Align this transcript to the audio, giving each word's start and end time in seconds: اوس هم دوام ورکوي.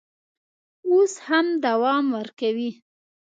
اوس 0.87 1.13
هم 1.27 1.45
دوام 1.65 2.05
ورکوي. 2.17 2.69